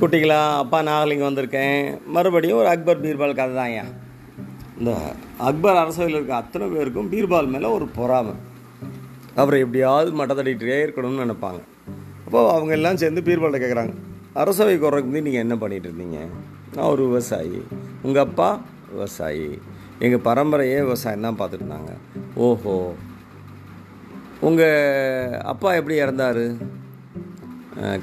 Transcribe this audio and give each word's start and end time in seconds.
குட்டிகளா 0.00 0.56
அப்பா 0.56 0.82
நாகலிங்கம் 0.82 1.34
வந்திருக்கேன். 1.34 1.98
மறுபடியும் 2.06 2.58
ஒரு 2.58 2.68
அக்பர் 2.68 3.00
பீர்பால் 3.00 3.34
கதை 3.34 3.54
தான் 3.54 3.64
ஐயா. 3.64 3.82
இந்த 4.78 4.92
அக்பர் 5.38 5.76
அரசவையில் 5.76 6.14
இருக்க 6.14 6.34
அத்தனை 6.34 6.68
பேருக்கும் 6.68 7.12
பீர்பால் 7.12 7.48
மேலே 7.48 7.66
ஒரு 7.66 7.86
பொறாமை. 7.86 8.32
அவரை 9.34 9.60
எப்படியாவது 9.60 10.24
மட்டத்தடிக்கிட்டே 10.24 10.78
இருக்கணும்னு 10.84 11.24
நினைப்பாங்க. 11.24 11.60
அப்போது 12.24 12.48
அவங்க 12.48 12.72
எல்லாம் 12.72 12.96
சேர்ந்து 12.96 13.20
பீர்பால்கிட்ட 13.20 13.62
கேட்குறாங்க 13.64 13.94
அரசவை 14.32 14.78
குறைக்கு 14.78 15.10
முந்தி 15.10 15.30
நீங்கள் 15.30 15.40
என்ன 15.40 15.54
பண்ணிகிட்டு 15.54 15.90
இருந்தீங்க? 15.90 16.26
நான் 16.74 16.90
ஒரு 16.90 17.04
விவசாயி. 17.04 17.62
உங்கள் 18.02 18.22
அப்பா 18.22 18.60
விவசாயி. 18.90 19.58
எங்கள் 19.98 20.32
பரம்பரையே 20.32 20.78
விவசாயம் 20.80 21.20
தான் 21.20 21.38
பார்த்துட்டு 21.38 21.52
இருந்தாங்க. 21.52 21.92
ஓஹோ. 22.34 22.92
உங்கள் 24.40 25.40
அப்பா 25.40 25.74
எப்படி 25.74 26.00
இறந்தார்? 26.00 26.56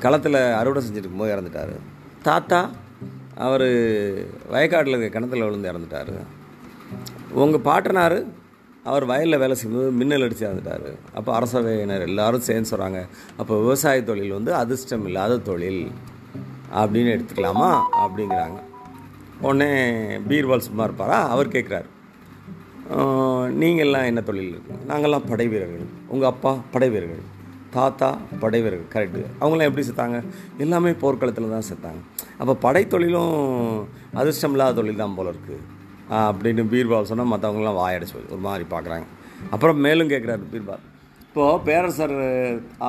களத்தில் 0.04 0.40
அறுவடை 0.60 0.82
செஞ்சுருக்கும் 0.86 1.22
போது 1.22 1.34
இறந்துட்டார். 1.36 1.74
தாத்தா 2.28 2.60
அவர் 3.48 3.68
வயக்காட்டில் 4.54 4.96
இருக்க 4.96 5.10
கிணத்துல 5.16 5.46
விழுந்து 5.46 5.72
இறந்துட்டார். 5.72 6.14
உங்கள் 7.42 7.66
பாட்டனார் 7.70 8.18
அவர் 8.90 9.06
வயலில் 9.12 9.42
வேலை 9.44 9.56
செய்யும்போது 9.60 9.92
மின்னல் 10.00 10.26
அடித்து 10.26 10.46
இறந்துட்டார். 10.48 10.88
அப்போ 11.18 11.30
அரசவையினர் 11.40 12.06
எல்லாரும் 12.10 12.48
சேர்ந்து 12.48 12.72
சொல்கிறாங்க 12.72 13.00
அப்போ 13.42 13.54
விவசாய 13.64 14.04
தொழில் 14.10 14.36
வந்து 14.38 14.52
அதிர்ஷ்டம் 14.62 15.06
இல்லாத 15.06 15.38
தொழில். 15.50 15.84
அப்படின்னு 16.82 17.14
எடுத்துக்கலாமா? 17.16 17.70
அப்படிங்கிறாங்க. 18.04 18.60
உடனே 19.46 19.72
பீர்பால் 20.30 20.68
சும்மா 20.68 20.84
இருப்பாரா? 20.84 21.20
அவர் 21.36 21.56
கேட்குறாரு 21.56 21.90
நீங்கள்லாம் 23.62 24.10
என்ன 24.12 24.22
தொழில் 24.28 24.52
இருக்கு? 24.54 24.74
நாங்கள்லாம் 24.90 25.28
படை 25.30 25.48
வீரர்கள் 25.54 25.86
உங்கள் 26.14 26.32
அப்பா 26.34 26.52
படை 26.72 26.90
வீரர்கள் 26.90 27.26
தாத்தா 27.76 28.08
படைவீரர்கள் 28.42 28.94
கரெக்டு 28.94 29.22
அவங்களாம் 29.42 29.70
எப்படி 29.70 29.84
செத்தாங்க? 29.88 30.20
எல்லாமே 30.64 30.92
போர்க்களத்தில் 31.02 31.54
தான் 31.56 31.68
செத்தாங்க. 31.70 32.00
அப்போ 32.40 32.54
படைத்தொழிலும் 32.66 33.36
அதிர்ஷ்டம் 34.22 34.56
இல்லாத 34.56 34.78
தொழில் 34.80 35.02
தான் 35.04 35.18
போல 35.18 35.34
இருக்குது 35.34 35.66
அப்படின்னு 36.22 36.64
பீர்பால் 36.74 37.10
சொன்னால் 37.10 37.32
மற்றவங்களாம் 37.34 37.80
வாயடைச்சு 37.82 38.16
ஒரு 38.36 38.44
மாதிரி 38.48 38.66
பார்க்குறாங்க 38.74 39.08
அப்புறம் 39.56 39.84
மேலும் 39.86 40.12
கேட்குறாரு 40.14 40.50
பீர்பால். 40.54 40.86
இப்போது 41.28 41.62
பேரரசர் 41.68 42.18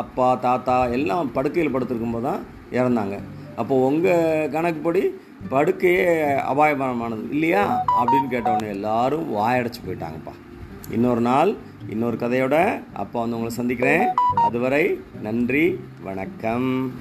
அப்பா 0.00 0.28
தாத்தா 0.46 0.77
எல்லாம் 0.98 1.32
படுக்கையில் 1.36 1.74
படுத்திருக்கும்போது 1.74 2.26
தான் 2.28 2.42
இறந்தாங்க. 2.78 3.16
அப்போது 3.60 3.84
உங்கள் 3.88 4.50
கணக்குப்படி 4.54 5.02
படுக்கையே 5.52 6.06
அபாயமரமானது 6.52 7.24
இல்லையா? 7.34 7.62
அப்படின்னு 8.00 8.28
கேட்டவொடனே 8.34 8.74
எல்லாரும் 8.76 9.26
வாயடைச்சு 9.38 9.80
போயிட்டாங்கப்பா. 9.86 10.34
இன்னொரு 10.91 11.20
நாள் 11.20 11.55
இன்னொரு 11.88 12.16
கதையோட 12.16 12.56
அப்போ 12.92 13.20
வந்து 13.20 13.36
உங்களை 13.36 13.56
சந்திக்கிறேன். 13.56 14.06
அதுவரை 14.36 15.00
நன்றி 15.22 15.80
வணக்கம். 16.02 16.92